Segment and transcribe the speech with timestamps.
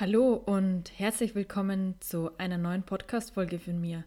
[0.00, 4.04] Hallo und herzlich willkommen zu einer neuen Podcast-Folge von mir.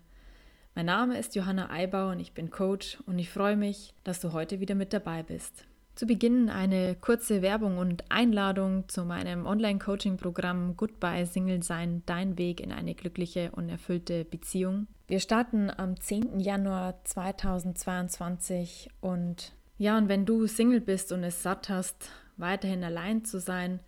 [0.73, 4.31] Mein Name ist Johanna Eibau und ich bin Coach und ich freue mich, dass du
[4.31, 5.65] heute wieder mit dabei bist.
[5.95, 12.61] Zu Beginn eine kurze Werbung und Einladung zu meinem Online-Coaching-Programm Goodbye Single Sein, dein Weg
[12.61, 14.87] in eine glückliche und erfüllte Beziehung.
[15.09, 16.39] Wir starten am 10.
[16.39, 23.25] Januar 2022 und ja, und wenn du Single bist und es satt hast, weiterhin allein
[23.25, 23.81] zu sein,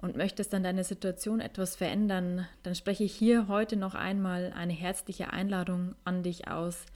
[0.00, 4.72] und möchtest dann deine Situation etwas verändern, dann spreche ich hier heute noch einmal eine
[4.72, 6.86] herzliche Einladung an dich aus.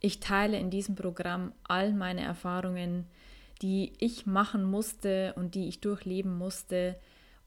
[0.00, 3.06] Ich teile in diesem Programm all meine Erfahrungen,
[3.60, 6.96] die ich machen musste und die ich durchleben musste,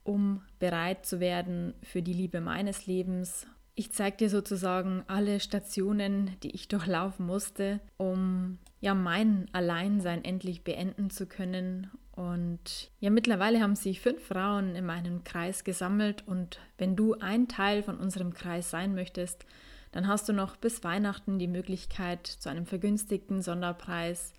[0.04, 3.48] um bereit zu werden für die Liebe meines Lebens.
[3.74, 10.64] Ich zeige dir sozusagen alle Stationen, die ich durchlaufen musste, um ja mein Alleinsein endlich
[10.64, 11.90] beenden zu können
[12.22, 17.48] und ja, mittlerweile haben sich fünf Frauen in meinem Kreis gesammelt und wenn du ein
[17.48, 19.48] Teil von unserem Kreis sein möchtest,
[19.92, 24.34] dann hast du noch bis Weihnachten die Möglichkeit, zu einem vergünstigten Sonderpreis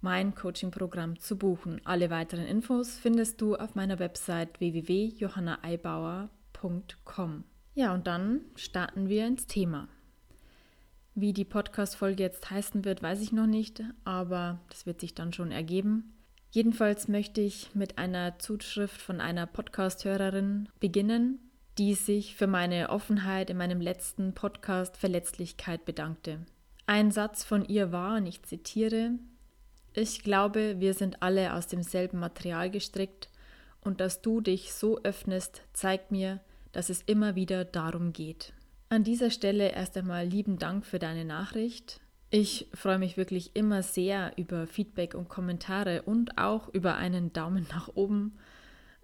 [0.00, 1.82] mein Coaching-Programm zu buchen.
[1.84, 7.44] Alle weiteren Infos findest du auf meiner Website www.johannaeibauer.com.
[7.74, 9.88] Ja, und dann starten wir ins Thema.
[11.14, 15.34] Wie die Podcast-Folge jetzt heißen wird, weiß ich noch nicht, aber das wird sich dann
[15.34, 16.14] schon ergeben.
[16.52, 21.38] Jedenfalls möchte ich mit einer Zuschrift von einer Podcast-Hörerin beginnen,
[21.78, 26.40] die sich für meine Offenheit in meinem letzten Podcast Verletzlichkeit bedankte.
[26.86, 29.12] Ein Satz von ihr war, und ich zitiere,
[29.94, 33.28] ich glaube, wir sind alle aus demselben Material gestrickt
[33.80, 36.40] und dass du dich so öffnest, zeigt mir,
[36.72, 38.52] dass es immer wieder darum geht.
[38.88, 42.00] An dieser Stelle erst einmal lieben Dank für deine Nachricht.
[42.32, 47.66] Ich freue mich wirklich immer sehr über Feedback und Kommentare und auch über einen Daumen
[47.70, 48.38] nach oben,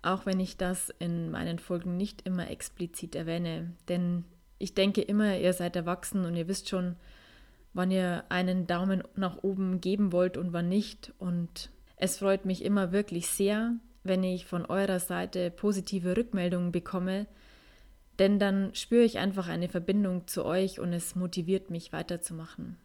[0.00, 3.72] auch wenn ich das in meinen Folgen nicht immer explizit erwähne.
[3.88, 4.24] Denn
[4.58, 6.94] ich denke immer, ihr seid erwachsen und ihr wisst schon,
[7.74, 11.12] wann ihr einen Daumen nach oben geben wollt und wann nicht.
[11.18, 17.26] Und es freut mich immer wirklich sehr, wenn ich von eurer Seite positive Rückmeldungen bekomme,
[18.20, 22.76] denn dann spüre ich einfach eine Verbindung zu euch und es motiviert mich weiterzumachen.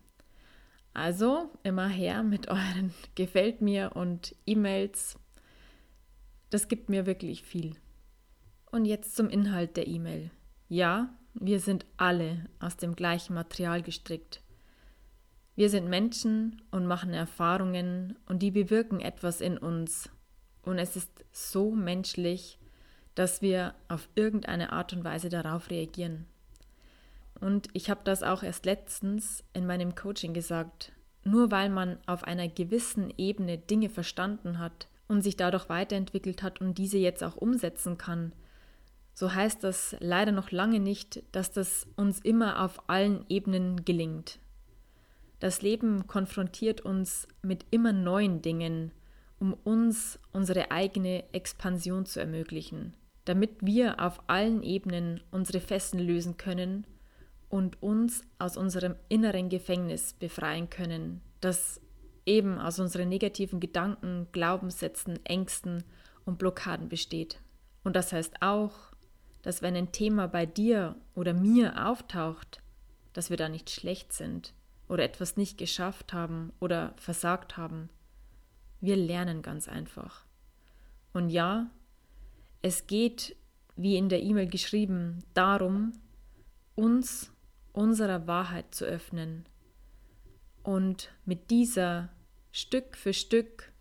[0.94, 5.18] Also immer her mit euren Gefällt mir und E-Mails.
[6.50, 7.76] Das gibt mir wirklich viel.
[8.72, 10.32] Und jetzt zum Inhalt der E-Mail.
[10.68, 14.42] Ja, wir sind alle aus dem gleichen Material gestrickt.
[15.56, 20.10] Wir sind Menschen und machen Erfahrungen und die bewirken etwas in uns.
[20.64, 22.60] Und es ist so menschlich,
[23.16, 26.26] dass wir auf irgendeine Art und Weise darauf reagieren.
[27.42, 30.94] Und ich habe das auch erst letztens in meinem Coaching gesagt.
[31.24, 36.62] Nur weil man auf einer gewissen Ebene Dinge verstanden hat und sich dadurch weiterentwickelt hat
[36.62, 38.32] und diese jetzt auch umsetzen kann,
[39.14, 44.40] so heißt das leider noch lange nicht, dass das uns immer auf allen Ebenen gelingt.
[45.40, 48.92] Das Leben konfrontiert uns mit immer neuen Dingen,
[49.40, 52.94] um uns unsere eigene Expansion zu ermöglichen,
[53.26, 56.86] damit wir auf allen Ebenen unsere Fessen lösen können
[57.52, 61.82] und uns aus unserem inneren Gefängnis befreien können, das
[62.26, 65.84] eben aus unseren negativen Gedanken, Glaubenssätzen, Ängsten
[66.24, 67.42] und Blockaden besteht.
[67.84, 68.74] Und das heißt auch,
[69.42, 72.62] dass wenn ein Thema bei dir oder mir auftaucht,
[73.12, 74.54] dass wir da nicht schlecht sind
[74.88, 77.90] oder etwas nicht geschafft haben oder versagt haben.
[78.80, 80.26] Wir lernen ganz einfach.
[81.12, 81.70] Und ja,
[82.62, 83.36] es geht,
[83.76, 85.94] wie in der E-Mail geschrieben, darum,
[86.76, 87.31] uns
[87.74, 89.46] unserer Wahrheit zu öffnen
[90.64, 92.10] und mit dieser
[92.52, 93.72] Stück für Stück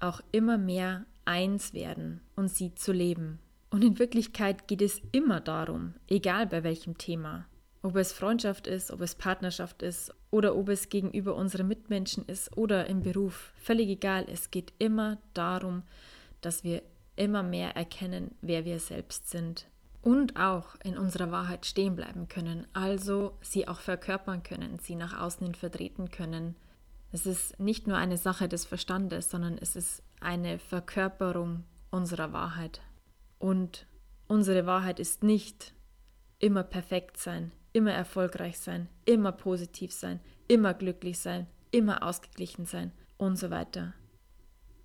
[0.00, 3.38] auch immer mehr eins werden und sie zu leben.
[3.70, 7.46] Und in Wirklichkeit geht es immer darum, egal bei welchem Thema,
[7.82, 12.56] ob es Freundschaft ist, ob es Partnerschaft ist oder ob es gegenüber unseren Mitmenschen ist
[12.56, 15.82] oder im Beruf, völlig egal, es geht immer darum,
[16.40, 16.82] dass wir
[17.16, 19.66] immer mehr erkennen, wer wir selbst sind
[20.06, 25.20] und auch in unserer Wahrheit stehen bleiben können, also sie auch verkörpern können, sie nach
[25.20, 26.54] außen hin vertreten können.
[27.10, 32.82] Es ist nicht nur eine Sache des Verstandes, sondern es ist eine Verkörperung unserer Wahrheit.
[33.40, 33.88] Und
[34.28, 35.74] unsere Wahrheit ist nicht
[36.38, 42.92] immer perfekt sein, immer erfolgreich sein, immer positiv sein, immer glücklich sein, immer ausgeglichen sein
[43.16, 43.92] und so weiter.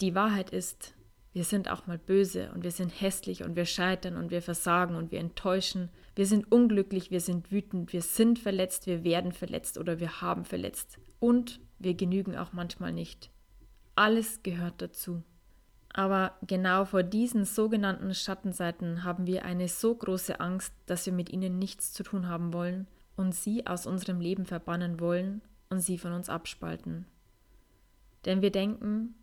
[0.01, 0.95] Die Wahrheit ist,
[1.33, 4.95] wir sind auch mal böse und wir sind hässlich und wir scheitern und wir versagen
[4.95, 5.89] und wir enttäuschen.
[6.13, 10.43] Wir sind unglücklich, wir sind wütend, wir sind verletzt, wir werden verletzt oder wir haben
[10.43, 10.99] verletzt.
[11.19, 13.31] Und wir genügen auch manchmal nicht.
[13.95, 15.23] Alles gehört dazu.
[15.93, 21.31] Aber genau vor diesen sogenannten Schattenseiten haben wir eine so große Angst, dass wir mit
[21.31, 25.97] ihnen nichts zu tun haben wollen und sie aus unserem Leben verbannen wollen und sie
[25.97, 27.05] von uns abspalten.
[28.25, 29.15] Denn wir denken,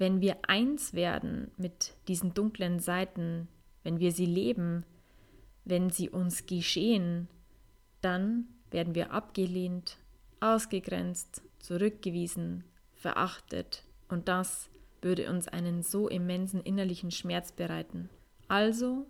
[0.00, 3.48] wenn wir eins werden mit diesen dunklen Seiten,
[3.82, 4.86] wenn wir sie leben,
[5.66, 7.28] wenn sie uns geschehen,
[8.00, 9.98] dann werden wir abgelehnt,
[10.40, 12.64] ausgegrenzt, zurückgewiesen,
[12.94, 14.70] verachtet und das
[15.02, 18.08] würde uns einen so immensen innerlichen Schmerz bereiten.
[18.48, 19.06] Also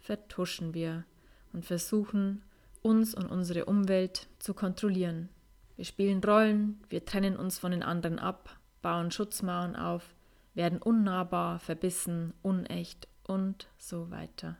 [0.00, 1.04] vertuschen wir
[1.52, 2.42] und versuchen,
[2.82, 5.28] uns und unsere Umwelt zu kontrollieren.
[5.76, 10.16] Wir spielen Rollen, wir trennen uns von den anderen ab, bauen Schutzmauern auf,
[10.54, 14.56] werden unnahbar, verbissen, unecht und so weiter.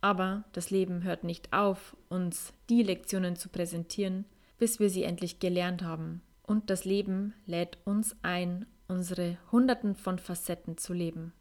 [0.00, 4.24] Aber das Leben hört nicht auf, uns die Lektionen zu präsentieren,
[4.58, 6.22] bis wir sie endlich gelernt haben.
[6.42, 11.32] Und das Leben lädt uns ein, unsere Hunderten von Facetten zu leben.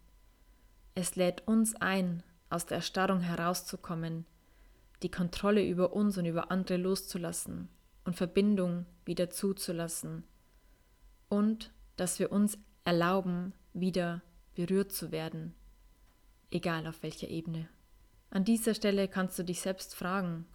[0.94, 4.26] Es lädt uns ein, aus der Erstarrung herauszukommen,
[5.04, 7.70] die Kontrolle über uns und über andere loszulassen
[8.06, 10.24] und Verbindung wieder zuzulassen
[11.32, 14.22] und dass wir uns erlauben, wieder
[14.56, 15.54] berührt zu werden,
[16.50, 17.68] egal auf welcher Ebene.
[18.30, 20.46] An dieser Stelle kannst du dich selbst fragen,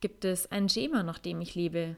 [0.00, 1.96] gibt es ein Schema, nach dem ich lebe?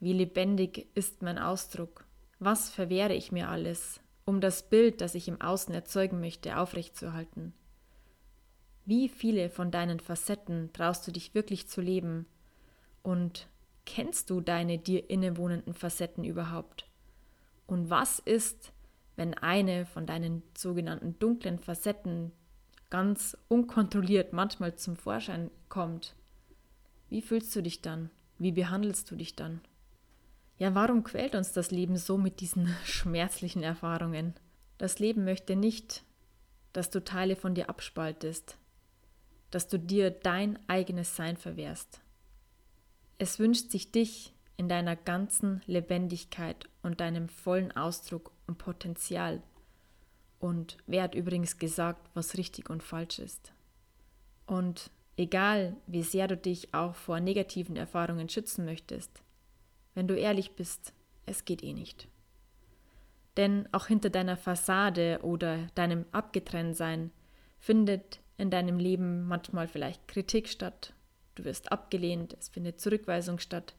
[0.00, 2.04] Wie lebendig ist mein Ausdruck?
[2.38, 7.54] Was verwehre ich mir alles, um das Bild, das ich im Außen erzeugen möchte, aufrechtzuerhalten?
[8.84, 12.26] Wie viele von deinen Facetten traust du dich wirklich zu leben?
[13.04, 13.46] Und
[13.86, 16.88] kennst du deine dir innewohnenden Facetten überhaupt?
[17.66, 18.72] Und was ist,
[19.16, 22.32] wenn eine von deinen sogenannten dunklen Facetten
[22.90, 26.14] ganz unkontrolliert manchmal zum Vorschein kommt?
[27.08, 28.10] Wie fühlst du dich dann?
[28.38, 29.60] Wie behandelst du dich dann?
[30.58, 34.34] Ja, warum quält uns das Leben so mit diesen schmerzlichen Erfahrungen?
[34.78, 36.04] Das Leben möchte nicht,
[36.72, 38.56] dass du Teile von dir abspaltest,
[39.50, 42.00] dass du dir dein eigenes Sein verwehrst.
[43.18, 49.42] Es wünscht sich dich in deiner ganzen Lebendigkeit und deinem vollen Ausdruck und Potenzial.
[50.38, 53.52] Und wer hat übrigens gesagt, was richtig und falsch ist?
[54.46, 59.22] Und egal, wie sehr du dich auch vor negativen Erfahrungen schützen möchtest,
[59.94, 60.92] wenn du ehrlich bist,
[61.26, 62.08] es geht eh nicht.
[63.36, 67.10] Denn auch hinter deiner Fassade oder deinem Abgetrenntsein
[67.58, 70.92] findet in deinem Leben manchmal vielleicht Kritik statt,
[71.36, 73.74] du wirst abgelehnt, es findet Zurückweisung statt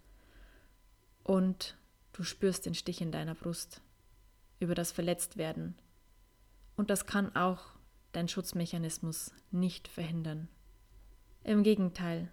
[1.24, 1.78] und
[2.14, 3.82] du spürst den Stich in deiner Brust
[4.64, 5.76] über das Verletztwerden.
[6.76, 7.62] Und das kann auch
[8.14, 10.48] dein Schutzmechanismus nicht verhindern.
[11.44, 12.32] Im Gegenteil,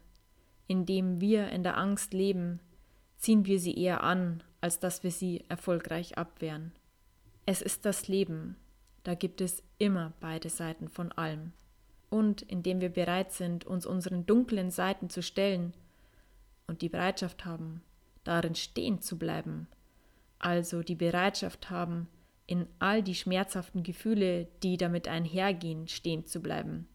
[0.67, 2.61] indem wir in der Angst leben,
[3.17, 6.73] ziehen wir sie eher an, als dass wir sie erfolgreich abwehren.
[7.45, 8.57] Es ist das Leben,
[9.03, 11.53] da gibt es immer beide Seiten von allem.
[12.09, 15.75] Und indem wir bereit sind, uns unseren dunklen Seiten zu stellen
[16.67, 17.83] und die Bereitschaft haben,
[18.25, 19.69] darin stehen zu bleiben,
[20.39, 22.09] also die Bereitschaft haben,
[22.51, 26.89] in all die schmerzhaften Gefühle, die damit einhergehen, stehen zu bleiben,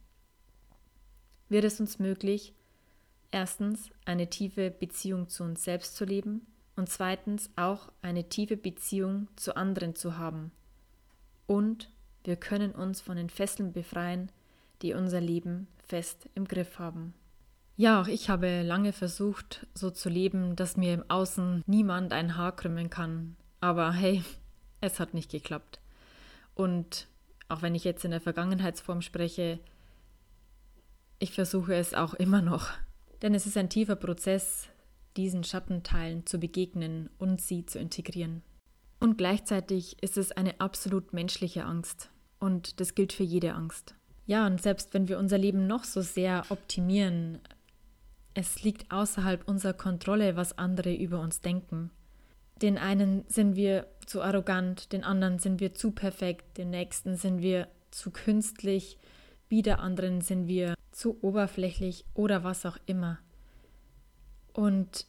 [1.47, 2.53] wird es uns möglich,
[3.31, 9.29] erstens eine tiefe Beziehung zu uns selbst zu leben und zweitens auch eine tiefe Beziehung
[9.37, 10.51] zu anderen zu haben.
[11.47, 11.89] Und
[12.25, 14.31] wir können uns von den Fesseln befreien,
[14.81, 17.13] die unser Leben fest im Griff haben.
[17.77, 22.35] Ja, auch ich habe lange versucht, so zu leben, dass mir im Außen niemand ein
[22.35, 23.37] Haar krümmen kann.
[23.61, 24.21] Aber hey,
[24.85, 25.79] es hat nicht geklappt.
[26.53, 27.07] Und
[27.47, 29.59] auch wenn ich jetzt in der Vergangenheitsform spreche,
[31.19, 32.69] ich versuche es auch immer noch.
[33.21, 34.69] Denn es ist ein tiefer Prozess,
[35.17, 38.41] diesen Schattenteilen zu begegnen und sie zu integrieren.
[38.99, 42.09] Und gleichzeitig ist es eine absolut menschliche Angst.
[42.39, 43.95] Und das gilt für jede Angst.
[44.25, 47.39] Ja, und selbst wenn wir unser Leben noch so sehr optimieren,
[48.33, 51.91] es liegt außerhalb unserer Kontrolle, was andere über uns denken.
[52.61, 57.41] Den einen sind wir zu arrogant, den anderen sind wir zu perfekt, den nächsten sind
[57.41, 58.97] wir zu künstlich,
[59.49, 63.19] wieder anderen sind wir zu oberflächlich oder was auch immer.
[64.53, 65.05] Und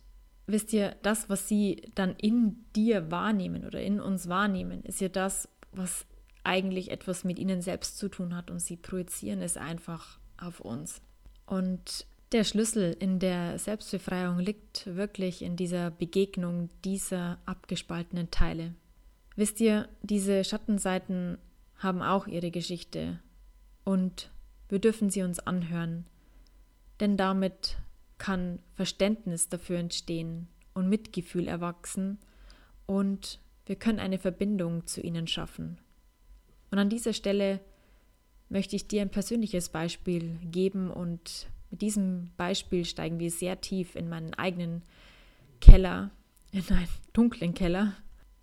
[0.46, 5.08] wisst ihr, das, was sie dann in dir wahrnehmen oder in uns wahrnehmen, ist ja
[5.08, 6.06] das, was
[6.42, 11.00] eigentlich etwas mit ihnen selbst zu tun hat und sie projizieren es einfach auf uns.
[11.44, 18.74] Und der Schlüssel in der Selbstbefreiung liegt wirklich in dieser Begegnung dieser abgespaltenen Teile.
[19.36, 21.38] Wisst ihr, diese Schattenseiten
[21.78, 23.20] haben auch ihre Geschichte
[23.84, 24.30] und
[24.68, 26.06] wir dürfen sie uns anhören,
[27.00, 27.76] denn damit
[28.18, 32.18] kann Verständnis dafür entstehen und Mitgefühl erwachsen
[32.86, 35.78] und wir können eine Verbindung zu ihnen schaffen.
[36.70, 37.60] Und an dieser Stelle
[38.48, 43.96] möchte ich dir ein persönliches Beispiel geben und mit diesem Beispiel steigen wir sehr tief
[43.96, 44.82] in meinen eigenen
[45.60, 46.10] Keller,
[46.52, 47.94] in einen dunklen Keller.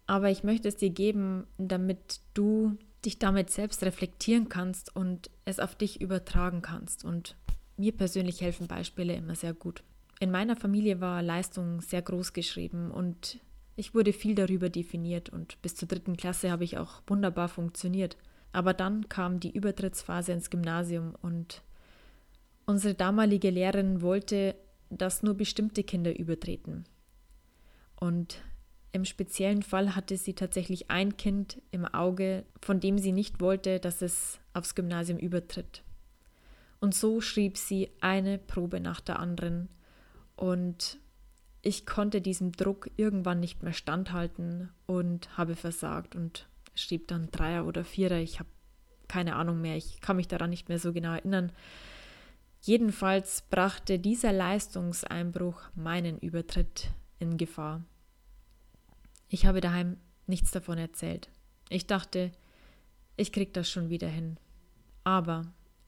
[0.05, 5.59] Aber ich möchte es dir geben, damit du dich damit selbst reflektieren kannst und es
[5.59, 7.05] auf dich übertragen kannst.
[7.05, 7.35] Und
[7.77, 9.83] mir persönlich helfen Beispiele immer sehr gut.
[10.19, 13.39] In meiner Familie war Leistung sehr groß geschrieben und
[13.75, 18.17] ich wurde viel darüber definiert und bis zur dritten Klasse habe ich auch wunderbar funktioniert.
[18.51, 21.63] Aber dann kam die Übertrittsphase ins Gymnasium und
[22.65, 24.55] unsere damalige Lehrerin wollte,
[24.89, 26.85] dass nur bestimmte Kinder übertreten.
[27.95, 28.41] Und
[28.91, 33.79] im speziellen Fall hatte sie tatsächlich ein Kind im Auge, von dem sie nicht wollte,
[33.79, 35.83] dass es aufs Gymnasium übertritt.
[36.79, 39.69] Und so schrieb sie eine Probe nach der anderen.
[40.35, 40.99] Und
[41.61, 47.65] ich konnte diesem Druck irgendwann nicht mehr standhalten und habe versagt und schrieb dann Dreier
[47.65, 48.17] oder Vierer.
[48.17, 48.49] Ich habe
[49.07, 49.77] keine Ahnung mehr.
[49.77, 51.51] Ich kann mich daran nicht mehr so genau erinnern.
[52.65, 57.83] Jedenfalls brachte dieser Leistungseinbruch meinen Übertritt in Gefahr.
[59.27, 61.29] Ich habe daheim nichts davon erzählt.
[61.67, 62.31] Ich dachte,
[63.17, 64.37] ich krieg das schon wieder hin.
[65.03, 65.41] Aber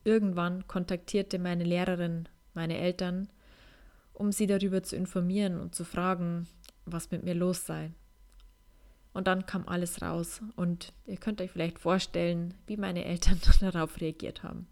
[0.04, 3.30] irgendwann kontaktierte meine Lehrerin meine Eltern,
[4.12, 6.46] um sie darüber zu informieren und zu fragen,
[6.84, 7.90] was mit mir los sei.
[9.14, 13.98] Und dann kam alles raus und ihr könnt euch vielleicht vorstellen, wie meine Eltern darauf
[13.98, 14.66] reagiert haben.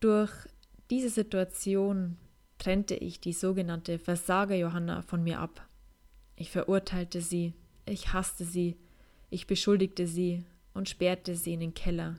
[0.00, 0.30] Durch
[0.90, 2.18] diese Situation
[2.58, 5.66] trennte ich die sogenannte Versager Johanna von mir ab.
[6.36, 7.54] Ich verurteilte sie,
[7.86, 8.76] ich hasste sie,
[9.30, 12.16] ich beschuldigte sie und sperrte sie in den Keller.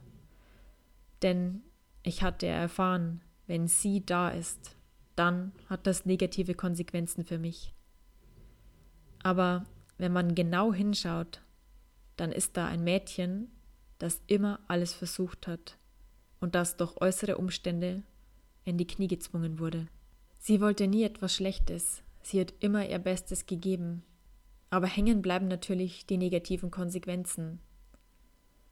[1.21, 1.61] Denn
[2.03, 4.75] ich hatte erfahren, wenn sie da ist,
[5.15, 7.73] dann hat das negative Konsequenzen für mich.
[9.21, 9.65] Aber
[9.97, 11.41] wenn man genau hinschaut,
[12.15, 13.51] dann ist da ein Mädchen,
[13.99, 15.77] das immer alles versucht hat
[16.39, 18.03] und das durch äußere Umstände
[18.63, 19.87] in die Knie gezwungen wurde.
[20.39, 24.03] Sie wollte nie etwas Schlechtes, sie hat immer ihr Bestes gegeben,
[24.69, 27.59] aber hängen bleiben natürlich die negativen Konsequenzen.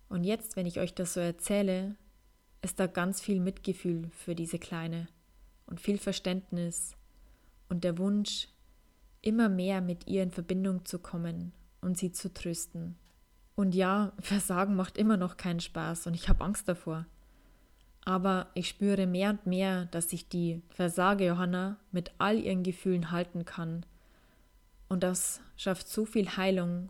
[0.10, 1.96] Und jetzt, wenn ich euch das so erzähle,
[2.62, 5.08] ist da ganz viel Mitgefühl für diese Kleine
[5.66, 6.96] und viel Verständnis
[7.70, 8.48] und der Wunsch,
[9.22, 12.96] immer mehr mit ihr in Verbindung zu kommen und sie zu trösten.
[13.56, 17.06] Und ja, Versagen macht immer noch keinen Spaß und ich habe Angst davor.
[18.06, 23.12] Aber ich spüre mehr und mehr, dass sich die Versage Johanna mit all ihren Gefühlen
[23.12, 23.86] halten kann
[24.88, 26.90] und das schafft so viel Heilung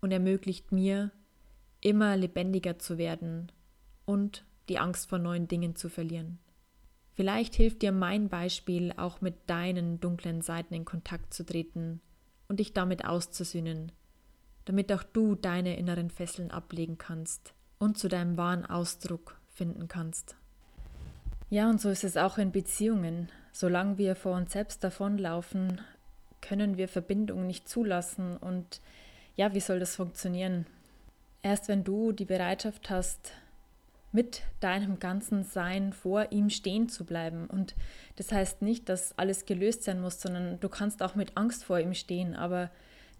[0.00, 1.10] und ermöglicht mir,
[1.80, 3.52] immer lebendiger zu werden
[4.04, 6.38] und die Angst vor neuen Dingen zu verlieren.
[7.14, 12.00] Vielleicht hilft dir mein Beispiel, auch mit deinen dunklen Seiten in Kontakt zu treten
[12.48, 13.92] und dich damit auszusühnen,
[14.64, 20.36] damit auch du deine inneren Fesseln ablegen kannst und zu deinem wahren Ausdruck finden kannst.
[21.48, 23.28] Ja, und so ist es auch in Beziehungen.
[23.52, 25.80] Solange wir vor uns selbst davonlaufen,
[26.40, 28.36] können wir Verbindung nicht zulassen.
[28.36, 28.80] Und
[29.36, 30.66] ja, wie soll das funktionieren?
[31.42, 33.32] Erst wenn du die Bereitschaft hast,
[34.10, 37.46] mit deinem ganzen Sein vor ihm stehen zu bleiben.
[37.46, 37.76] Und
[38.16, 41.78] das heißt nicht, dass alles gelöst sein muss, sondern du kannst auch mit Angst vor
[41.78, 42.70] ihm stehen, aber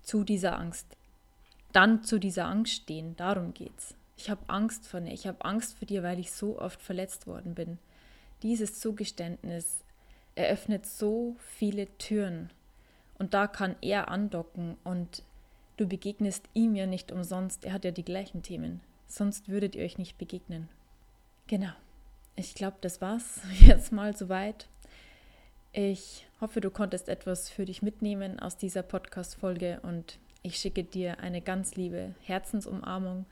[0.02, 0.96] zu dieser Angst.
[1.72, 3.94] Dann zu dieser Angst stehen, darum geht's.
[4.16, 7.26] Ich habe Angst vor dir, ich habe Angst vor dir, weil ich so oft verletzt
[7.26, 7.78] worden bin.
[8.42, 9.78] Dieses Zugeständnis
[10.34, 12.50] eröffnet so viele Türen
[13.18, 15.22] und da kann er andocken und
[15.76, 17.64] du begegnest ihm ja nicht umsonst.
[17.64, 18.80] Er hat ja die gleichen Themen.
[19.06, 20.68] Sonst würdet ihr euch nicht begegnen.
[21.46, 21.70] Genau.
[22.34, 24.68] Ich glaube, das war's jetzt mal soweit.
[25.72, 31.20] Ich hoffe, du konntest etwas für dich mitnehmen aus dieser Podcast-Folge und ich schicke dir
[31.20, 33.26] eine ganz liebe Herzensumarmung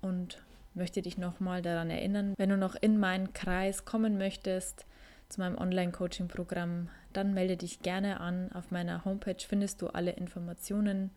[0.00, 0.38] und
[0.78, 4.86] möchte dich nochmal daran erinnern, wenn du noch in meinen Kreis kommen möchtest,
[5.28, 8.50] zu meinem Online-Coaching-Programm, dann melde dich gerne an.
[8.52, 11.10] Auf meiner Homepage findest du alle Informationen.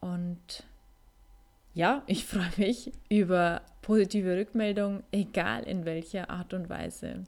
[0.00, 0.64] Und
[1.74, 7.24] ja, ich freue mich über positive Rückmeldungen, egal in welcher Art und Weise.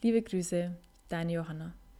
[0.00, 0.70] Liebe Grüße,
[1.08, 1.72] deine Johanna.